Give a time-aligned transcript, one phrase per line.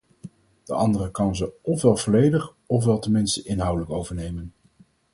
[0.63, 4.53] De andere kan ze ofwel volledig ofwel tenminste inhoudelijk overnemen.